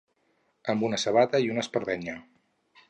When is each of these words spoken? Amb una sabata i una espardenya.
Amb 0.73 0.85
una 0.89 1.01
sabata 1.03 1.43
i 1.47 1.53
una 1.57 1.65
espardenya. 1.67 2.21